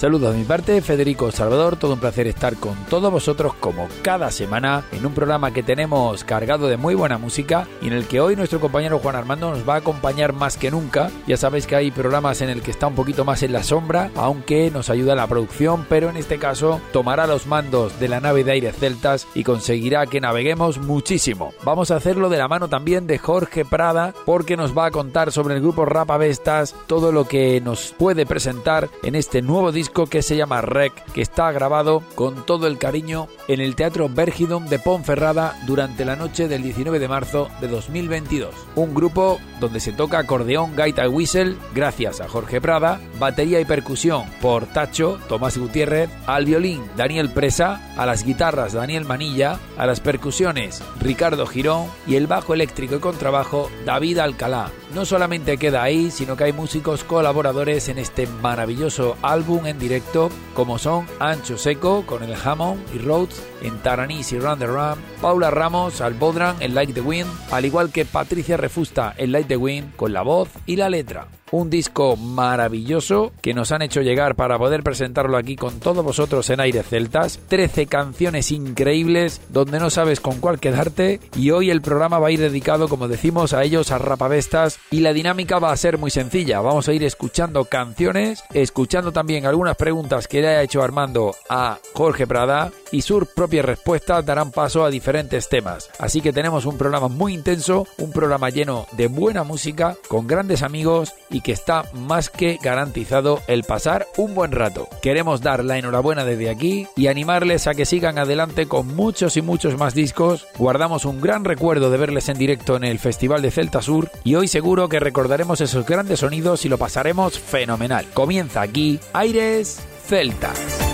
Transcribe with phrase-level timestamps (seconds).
[0.00, 4.30] Saludos de mi parte, Federico Salvador, todo un placer estar con todos vosotros como cada
[4.30, 8.18] semana en un programa que tenemos cargado de muy buena música y en el que
[8.18, 11.10] hoy nuestro compañero Juan Armando nos va a acompañar más que nunca.
[11.26, 14.10] Ya sabéis que hay programas en el que está un poquito más en la sombra,
[14.14, 18.42] aunque nos ayuda la producción, pero en este caso tomará los mandos de la nave
[18.42, 21.52] de Aires Celtas y conseguirá que naveguemos muchísimo.
[21.62, 25.30] Vamos a hacerlo de la mano también de Jorge Prada porque nos va a contar
[25.30, 30.22] sobre el grupo Rapavestas todo lo que nos puede presentar en este nuevo disco que
[30.22, 34.78] se llama Rec, que está grabado con todo el cariño en el Teatro Bergidon de
[34.78, 38.54] Ponferrada durante la noche del 19 de marzo de 2022.
[38.76, 43.64] Un grupo donde se toca acordeón, gaita y whistle gracias a Jorge Prada, batería y
[43.64, 49.86] percusión por Tacho, Tomás Gutiérrez, al violín Daniel Presa, a las guitarras Daniel Manilla, a
[49.86, 54.70] las percusiones Ricardo Girón y el bajo eléctrico y contrabajo David Alcalá.
[54.94, 60.78] No solamente queda ahí, sino que hay músicos colaboradores en este maravilloso álbum directo, como
[60.78, 65.50] son Ancho Seco con el Hammond y Rhodes en Taranis y Run the Ram, Paula
[65.50, 69.56] Ramos al Bodran en Like the Wind, al igual que Patricia Refusta en Like the
[69.56, 74.34] Wind con la voz y la letra un disco maravilloso que nos han hecho llegar
[74.34, 77.40] para poder presentarlo aquí con todos vosotros en Aire Celtas.
[77.48, 82.32] 13 canciones increíbles donde no sabes con cuál quedarte y hoy el programa va a
[82.32, 86.10] ir dedicado, como decimos, a ellos, a Rapavestas y la dinámica va a ser muy
[86.10, 86.60] sencilla.
[86.60, 91.78] Vamos a ir escuchando canciones, escuchando también algunas preguntas que le ha hecho Armando a
[91.94, 95.90] Jorge Prada y sus propias respuestas darán paso a diferentes temas.
[95.98, 100.62] Así que tenemos un programa muy intenso, un programa lleno de buena música, con grandes
[100.62, 104.88] amigos y que está más que garantizado el pasar un buen rato.
[105.02, 109.42] Queremos dar la enhorabuena desde aquí y animarles a que sigan adelante con muchos y
[109.42, 110.46] muchos más discos.
[110.58, 114.34] Guardamos un gran recuerdo de verles en directo en el Festival de Celta Sur y
[114.34, 118.06] hoy seguro que recordaremos esos grandes sonidos y lo pasaremos fenomenal.
[118.12, 120.89] Comienza aquí Aires Celtas.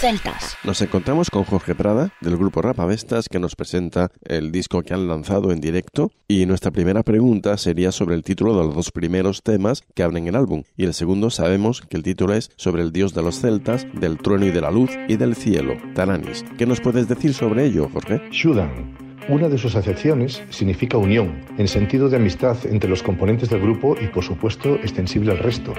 [0.00, 0.56] Celtas.
[0.64, 5.06] Nos encontramos con Jorge Prada del grupo Rapavestas que nos presenta el disco que han
[5.08, 9.42] lanzado en directo y nuestra primera pregunta sería sobre el título de los dos primeros
[9.42, 12.92] temas que abren el álbum y el segundo sabemos que el título es sobre el
[12.92, 16.46] dios de los celtas, del trueno y de la luz y del cielo, Taranis.
[16.56, 18.22] ¿Qué nos puedes decir sobre ello, Jorge?
[18.30, 18.96] Shudan.
[19.28, 23.96] Una de sus acepciones significa unión, en sentido de amistad entre los componentes del grupo
[24.00, 25.74] y por supuesto extensible al resto.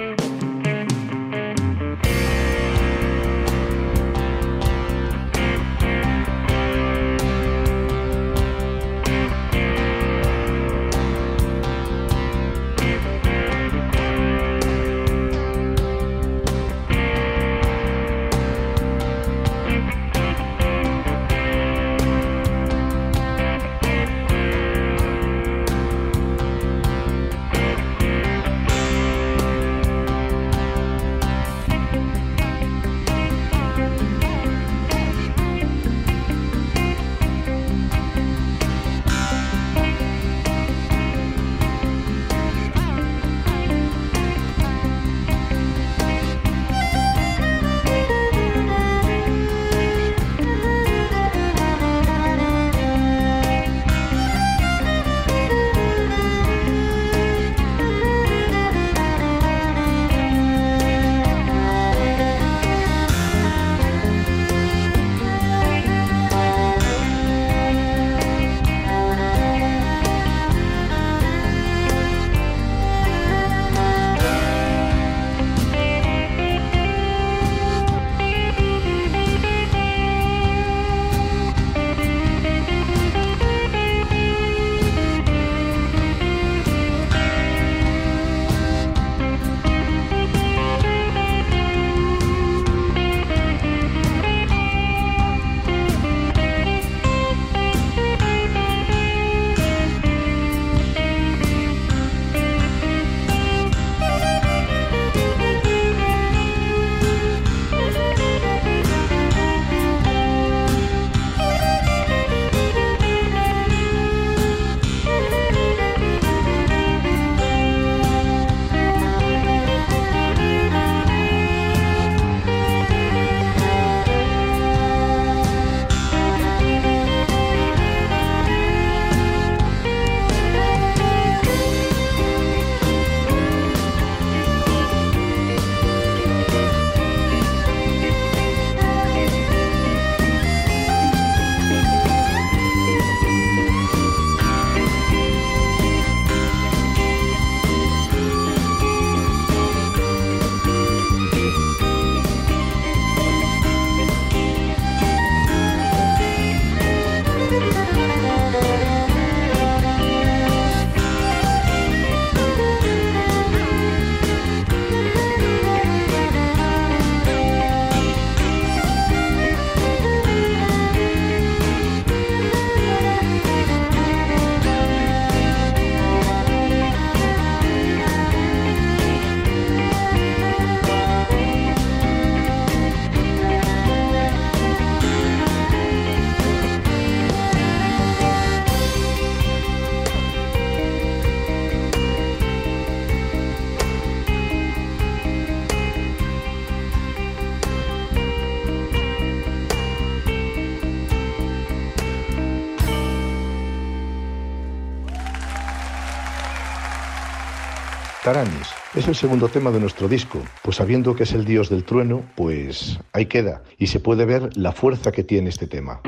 [209.11, 212.97] El segundo tema de nuestro disco, pues sabiendo que es el dios del trueno, pues
[213.11, 215.99] ahí queda y se puede ver la fuerza que tiene este tema.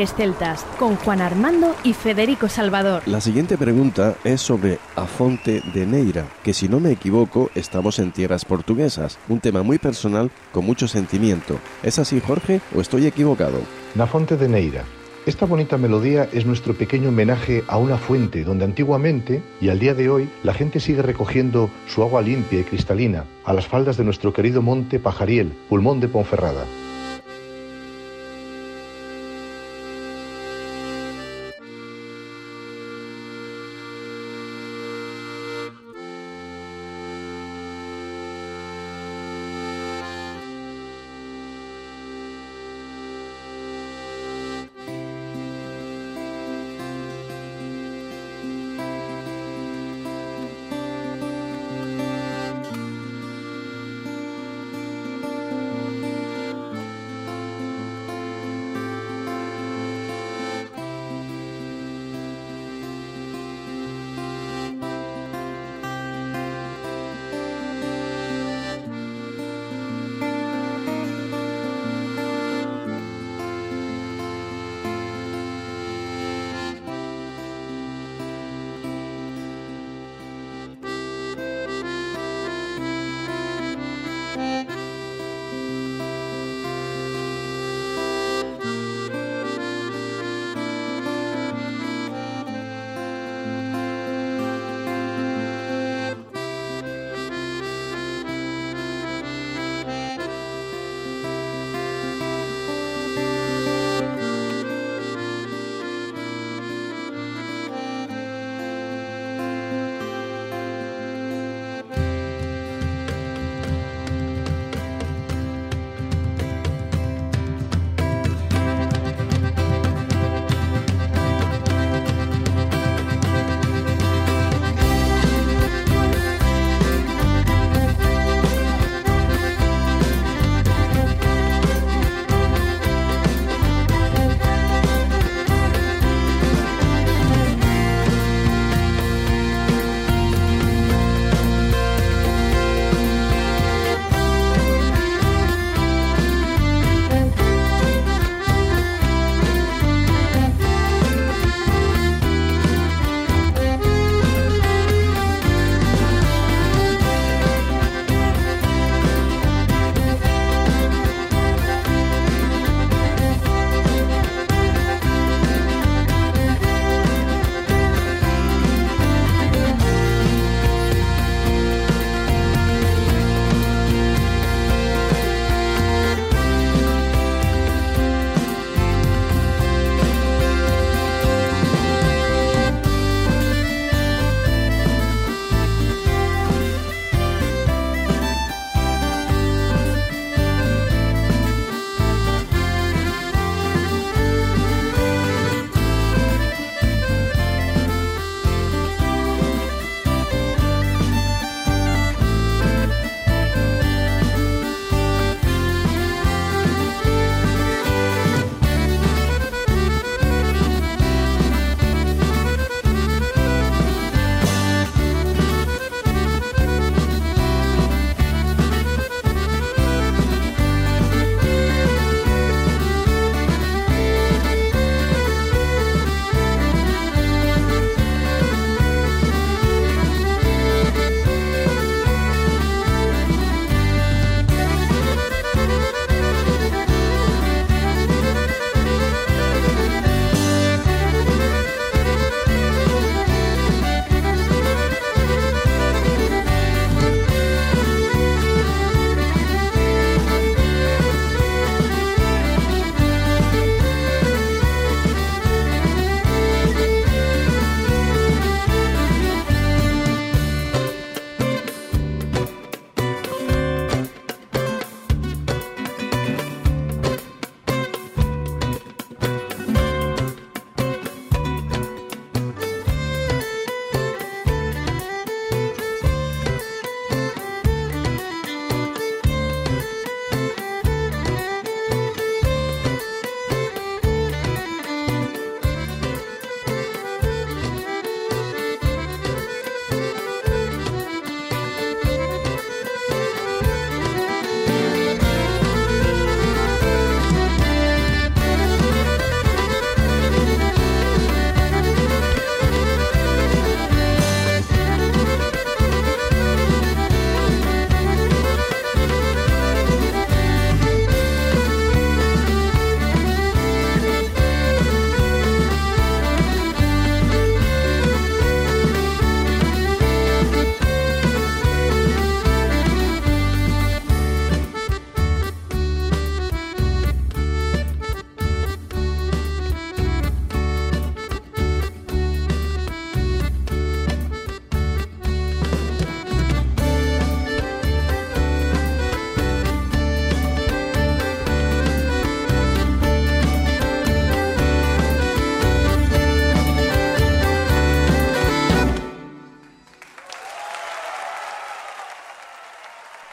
[0.00, 3.02] Aires Celtas con Juan Armando y Federico Salvador.
[3.04, 8.10] La siguiente pregunta es sobre Afonte de Neira, que si no me equivoco estamos en
[8.10, 11.58] tierras portuguesas, un tema muy personal con mucho sentimiento.
[11.82, 13.60] ¿Es así Jorge o estoy equivocado?
[13.94, 14.84] Na Fonte de Neira.
[15.26, 19.92] Esta bonita melodía es nuestro pequeño homenaje a una fuente donde antiguamente y al día
[19.92, 24.04] de hoy la gente sigue recogiendo su agua limpia y cristalina a las faldas de
[24.04, 26.64] nuestro querido monte Pajariel, pulmón de Ponferrada.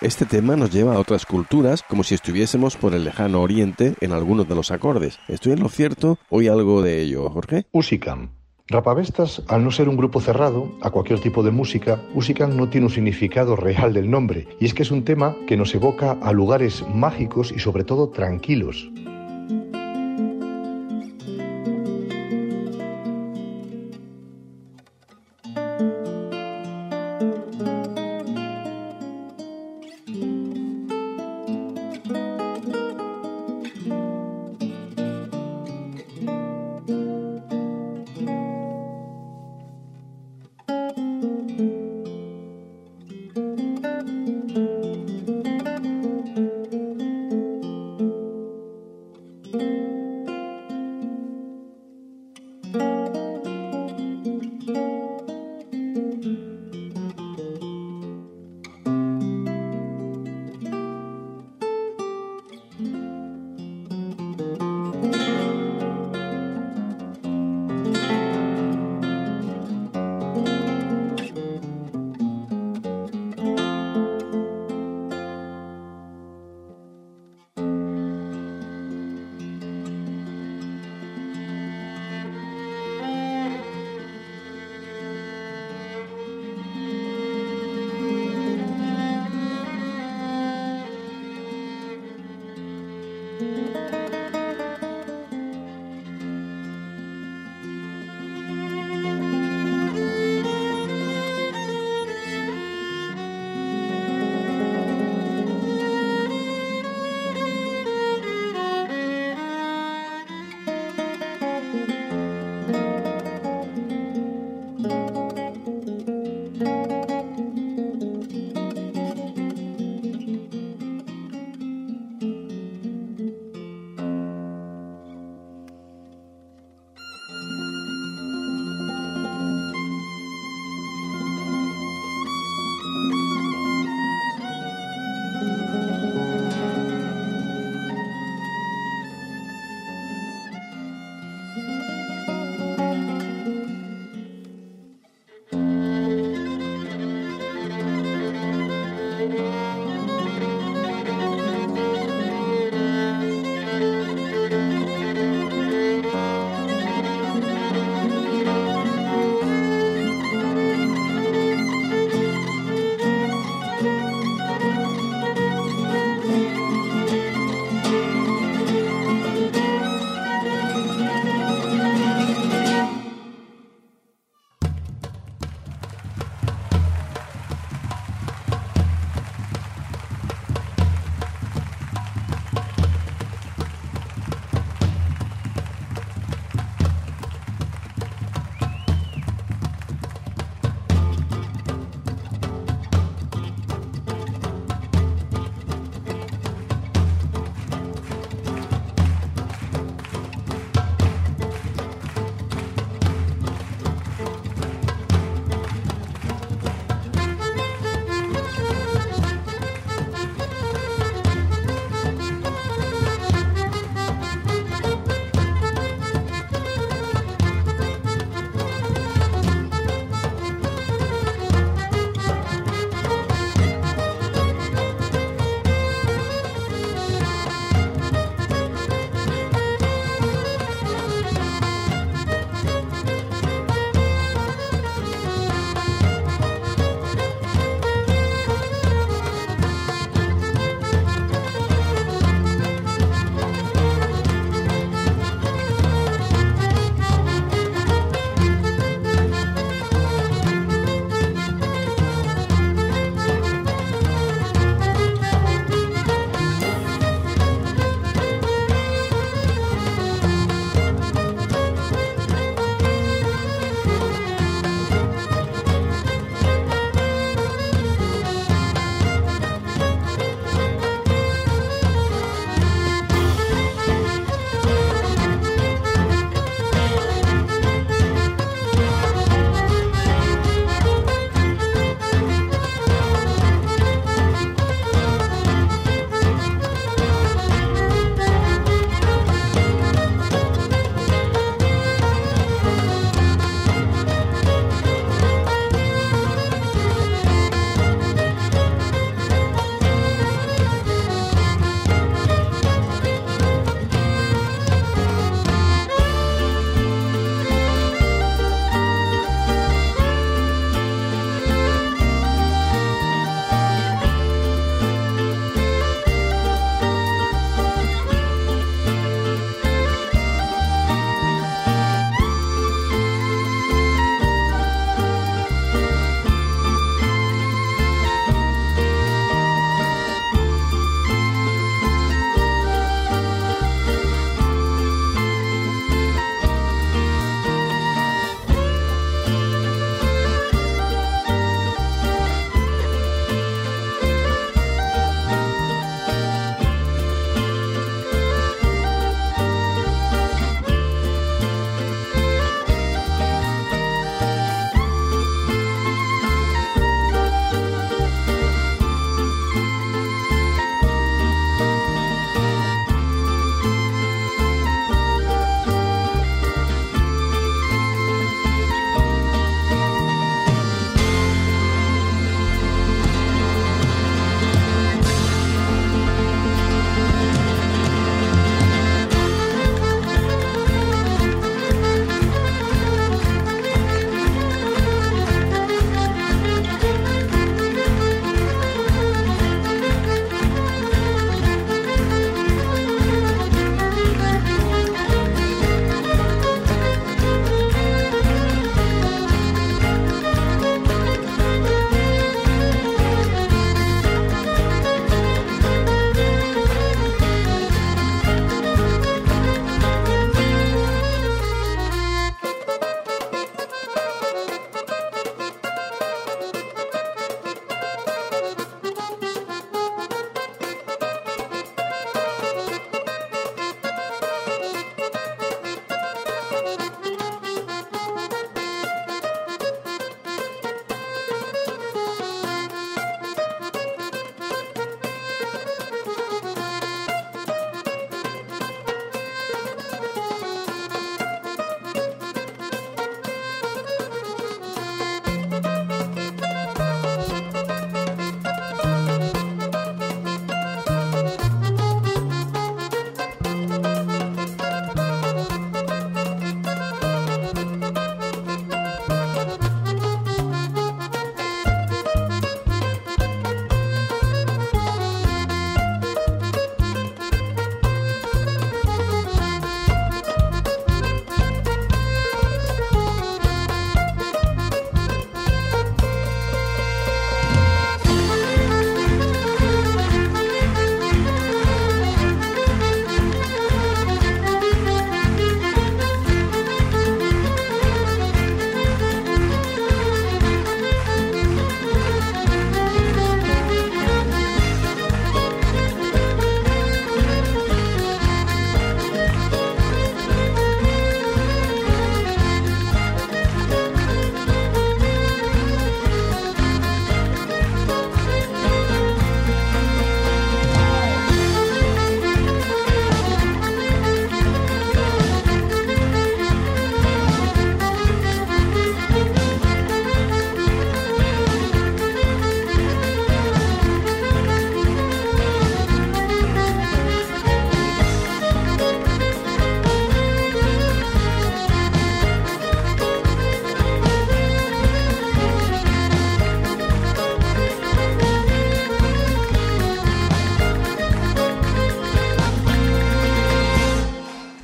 [0.07, 4.13] Este tema nos lleva a otras culturas como si estuviésemos por el lejano oriente en
[4.13, 5.19] algunos de los acordes.
[5.27, 6.17] ¿Estoy en lo cierto?
[6.29, 7.65] ¿Oí algo de ello, Jorge?
[7.73, 8.29] Usicam.
[8.67, 12.87] Rapavestas, al no ser un grupo cerrado a cualquier tipo de música, Usicam no tiene
[12.87, 16.31] un significado real del nombre, y es que es un tema que nos evoca a
[16.31, 18.89] lugares mágicos y sobre todo tranquilos.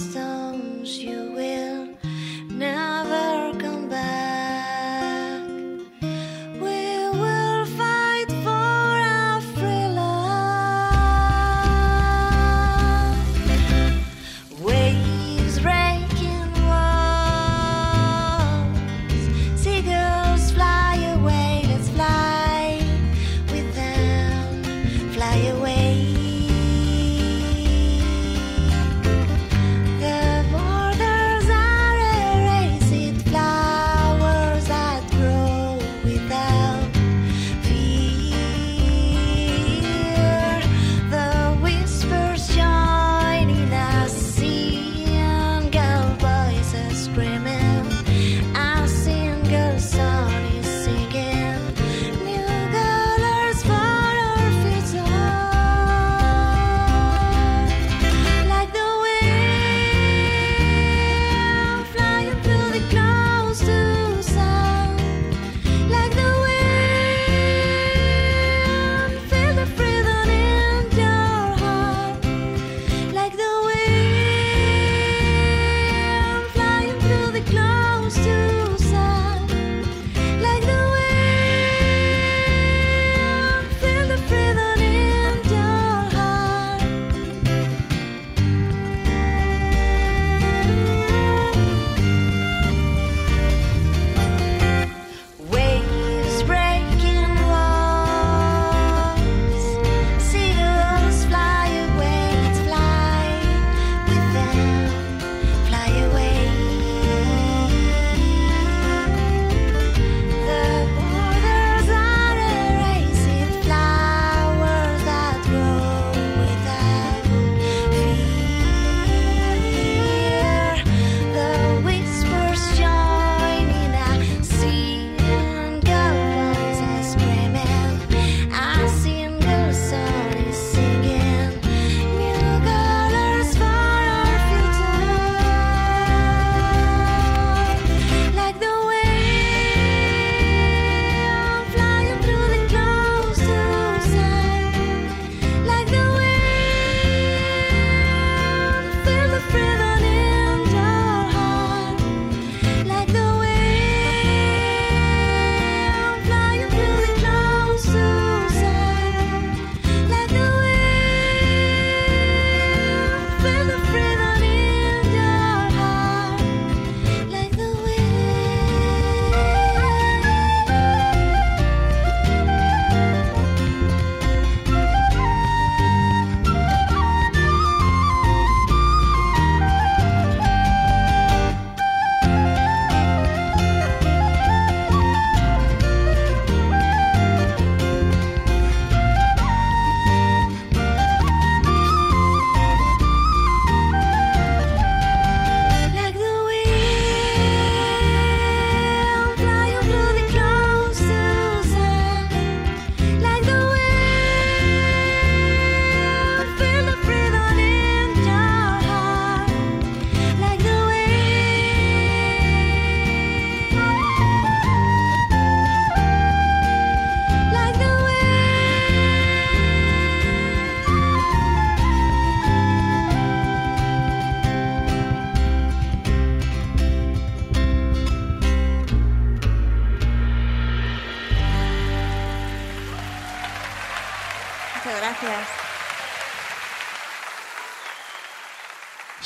[0.00, 0.27] 있어.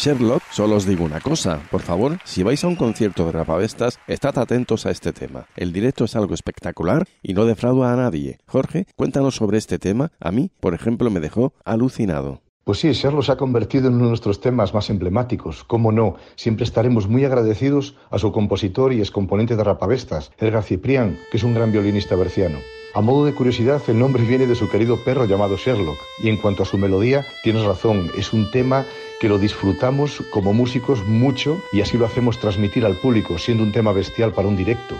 [0.02, 4.00] Sherlock, solo os digo una cosa, por favor, si vais a un concierto de Rapavestas,
[4.08, 5.46] estad atentos a este tema.
[5.54, 8.38] El directo es algo espectacular y no defrauda a nadie.
[8.44, 10.10] Jorge, cuéntanos sobre este tema.
[10.18, 12.40] A mí, por ejemplo, me dejó alucinado.
[12.64, 15.62] Pues sí, Sherlock se ha convertido en uno de nuestros temas más emblemáticos.
[15.62, 21.16] Cómo no, siempre estaremos muy agradecidos a su compositor y excomponente de Rapavestas, Edgar Ciprián,
[21.30, 22.58] que es un gran violinista berciano.
[22.94, 25.96] A modo de curiosidad, el nombre viene de su querido perro llamado Sherlock.
[26.22, 28.84] Y en cuanto a su melodía, tienes razón, es un tema
[29.22, 33.70] que lo disfrutamos como músicos mucho y así lo hacemos transmitir al público, siendo un
[33.70, 34.96] tema bestial para un directo.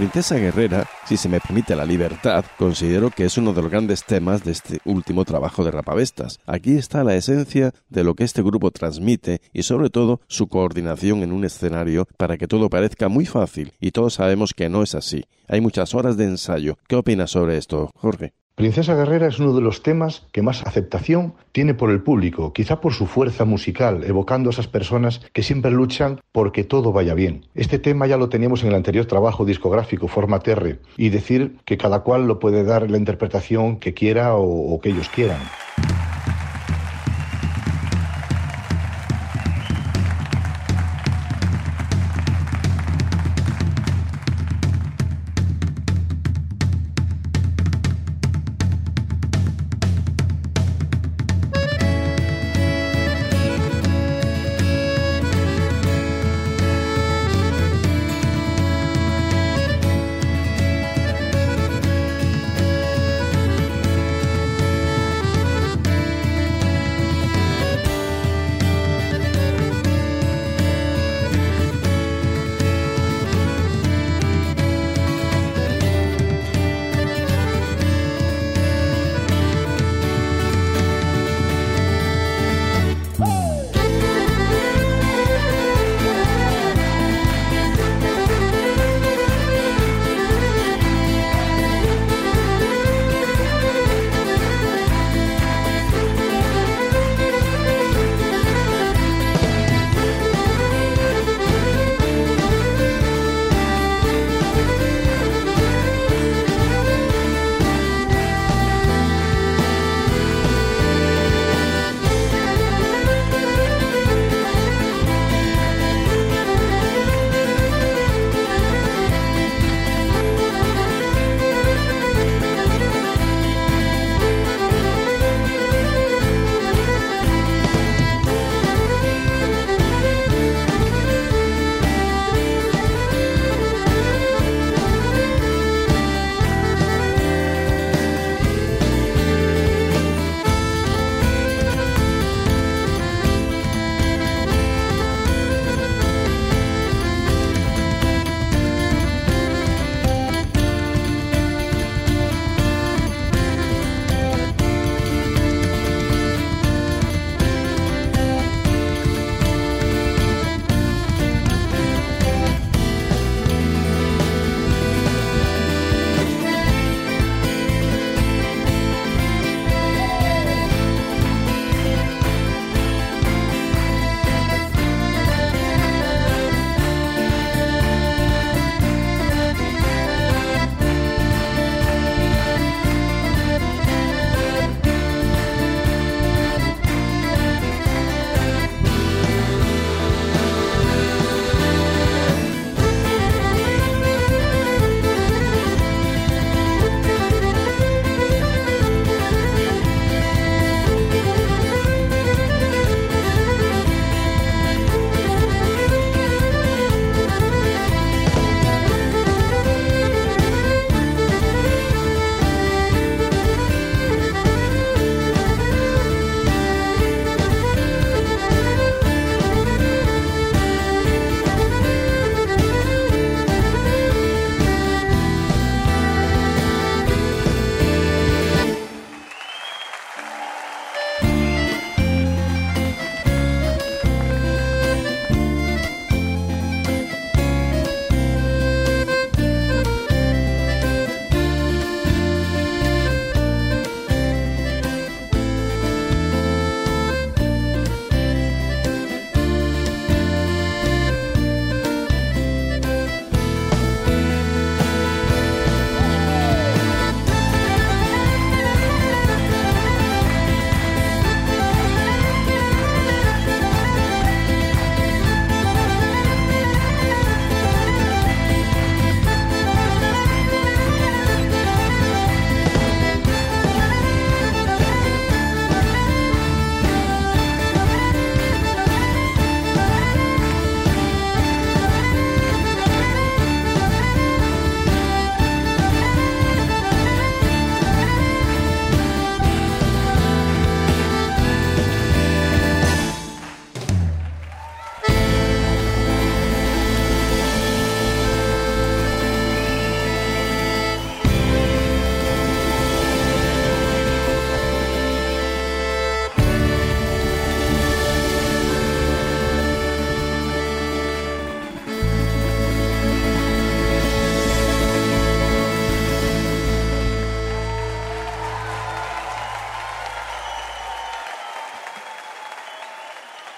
[0.00, 4.02] Princesa Guerrera, si se me permite la libertad, considero que es uno de los grandes
[4.02, 6.38] temas de este último trabajo de Rapavestas.
[6.46, 11.22] Aquí está la esencia de lo que este grupo transmite y sobre todo su coordinación
[11.22, 14.94] en un escenario para que todo parezca muy fácil y todos sabemos que no es
[14.94, 15.26] así.
[15.48, 16.78] Hay muchas horas de ensayo.
[16.88, 18.32] ¿Qué opinas sobre esto, Jorge?
[18.60, 22.78] Princesa Guerrera es uno de los temas que más aceptación tiene por el público, quizá
[22.78, 27.46] por su fuerza musical, evocando a esas personas que siempre luchan porque todo vaya bien.
[27.54, 31.78] Este tema ya lo teníamos en el anterior trabajo discográfico, Forma Terre, y decir que
[31.78, 35.40] cada cual lo puede dar la interpretación que quiera o, o que ellos quieran.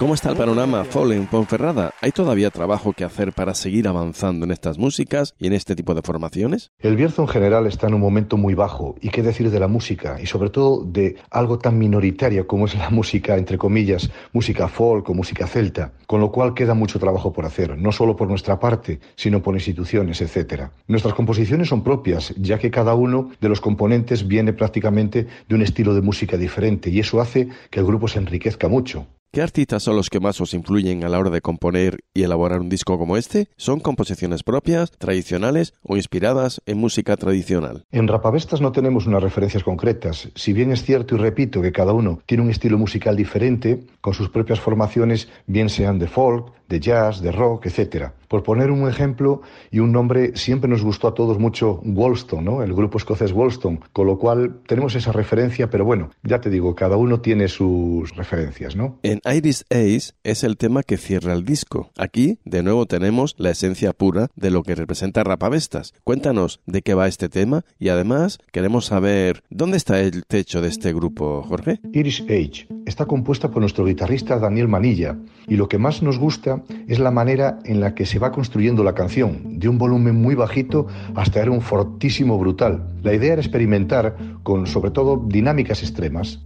[0.02, 1.94] ¿Cómo está el panorama folk en Ponferrada?
[2.00, 5.94] ¿Hay todavía trabajo que hacer para seguir avanzando en estas músicas y en este tipo
[5.94, 6.72] de formaciones?
[6.80, 9.68] El Bierzo en general está en un momento muy bajo, y qué decir de la
[9.68, 14.66] música, y sobre todo de algo tan minoritario como es la música, entre comillas, música
[14.66, 18.26] folk o música celta, con lo cual queda mucho trabajo por hacer, no solo por
[18.26, 20.64] nuestra parte, sino por instituciones, etc.
[20.88, 25.62] Nuestras composiciones son propias, ya que cada uno de los componentes viene prácticamente de un
[25.62, 29.06] estilo de música diferente, y eso hace que el grupo se enriquezca mucho.
[29.34, 32.60] ¿Qué artistas son los que más os influyen a la hora de componer y elaborar
[32.60, 33.48] un disco como este?
[33.56, 37.86] ¿Son composiciones propias, tradicionales o inspiradas en música tradicional?
[37.92, 41.94] En Rapavestas no tenemos unas referencias concretas, si bien es cierto y repito que cada
[41.94, 46.80] uno tiene un estilo musical diferente, con sus propias formaciones, bien sean de folk, de
[46.80, 48.12] jazz, de rock, etc.
[48.32, 52.62] Por poner un ejemplo y un nombre, siempre nos gustó a todos mucho Wolston, ¿no?
[52.62, 56.74] el grupo escocés Wolston, con lo cual tenemos esa referencia, pero bueno, ya te digo,
[56.74, 58.98] cada uno tiene sus referencias, ¿no?
[59.02, 61.90] En Iris Ace es el tema que cierra el disco.
[61.98, 65.92] Aquí, de nuevo, tenemos la esencia pura de lo que representa Rapavestas.
[66.02, 70.68] Cuéntanos de qué va este tema y además queremos saber dónde está el techo de
[70.68, 71.80] este grupo, Jorge.
[71.92, 76.62] Iris Age está compuesta por nuestro guitarrista Daniel Manilla y lo que más nos gusta
[76.88, 80.34] es la manera en la que se va construyendo la canción, de un volumen muy
[80.34, 82.88] bajito hasta era un fortísimo brutal.
[83.02, 86.40] La idea era experimentar con sobre todo dinámicas extremas.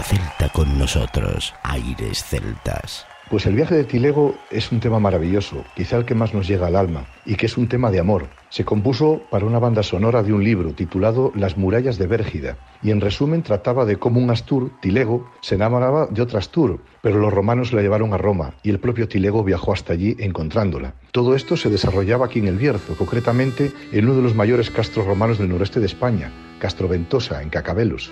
[0.00, 3.06] Música celta con nosotros, Aires Celtas.
[3.28, 6.66] Pues el viaje de Tilego es un tema maravilloso, quizá el que más nos llega
[6.66, 8.26] al alma, y que es un tema de amor.
[8.48, 12.90] Se compuso para una banda sonora de un libro titulado Las murallas de Bérgida, y
[12.90, 17.32] en resumen trataba de cómo un Astur, Tilego, se enamoraba de otra Astur, pero los
[17.32, 20.94] romanos la llevaron a Roma, y el propio Tilego viajó hasta allí encontrándola.
[21.12, 25.06] Todo esto se desarrollaba aquí en el Bierzo, concretamente en uno de los mayores castros
[25.06, 28.10] romanos del noreste de España, Castro Ventosa, en Cacabelos.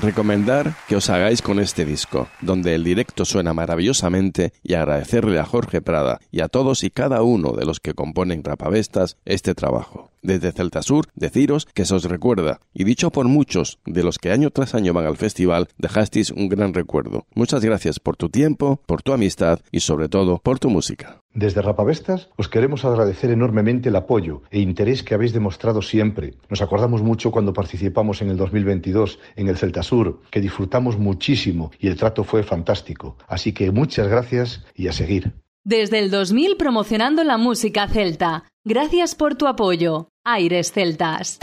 [0.00, 5.44] Recomendar que os hagáis con este disco, donde el directo suena maravillosamente y agradecerle a
[5.44, 10.10] Jorge Prada y a todos y cada uno de los que componen Rapavestas este trabajo.
[10.22, 14.32] Desde Celta Sur, deciros que se os recuerda, y dicho por muchos de los que
[14.32, 17.26] año tras año van al festival, dejasteis un gran recuerdo.
[17.34, 21.22] Muchas gracias por tu tiempo, por tu amistad y sobre todo por tu música.
[21.36, 26.32] Desde Rapavestas os queremos agradecer enormemente el apoyo e interés que habéis demostrado siempre.
[26.48, 31.72] Nos acordamos mucho cuando participamos en el 2022 en el Celta Sur, que disfrutamos muchísimo
[31.78, 33.18] y el trato fue fantástico.
[33.28, 35.34] Así que muchas gracias y a seguir.
[35.62, 38.44] Desde el 2000 promocionando la música celta.
[38.64, 40.08] Gracias por tu apoyo.
[40.24, 41.38] Aires Celtas.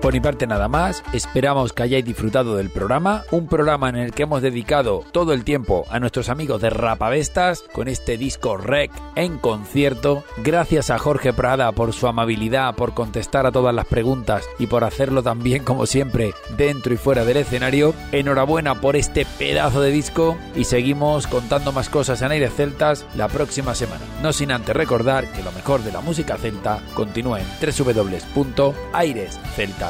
[0.00, 4.12] Por mi parte nada más, esperamos que hayáis disfrutado del programa, un programa en el
[4.12, 8.92] que hemos dedicado todo el tiempo a nuestros amigos de Rapavestas con este disco Rec
[9.16, 10.22] en concierto.
[10.44, 14.84] Gracias a Jorge Prada por su amabilidad, por contestar a todas las preguntas y por
[14.84, 17.92] hacerlo también como siempre dentro y fuera del escenario.
[18.12, 23.26] Enhorabuena por este pedazo de disco y seguimos contando más cosas en Aires Celtas la
[23.26, 24.04] próxima semana.
[24.22, 29.87] No sin antes recordar que lo mejor de la música celta continúa en www.airesceltas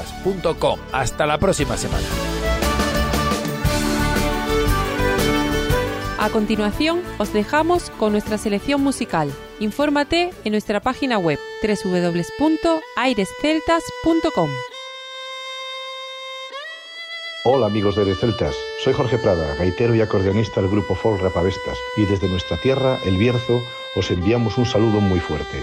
[0.93, 2.07] hasta la próxima semana.
[6.19, 9.31] A continuación, os dejamos con nuestra selección musical.
[9.61, 14.51] Infórmate en nuestra página web www.airesceltas.com.
[17.45, 21.79] Hola amigos de Aires Celtas, soy Jorge Prada, gaitero y acordeonista del grupo Folk Rapavestas,
[21.97, 23.63] y desde nuestra tierra, El Bierzo,
[23.95, 25.63] os enviamos un saludo muy fuerte.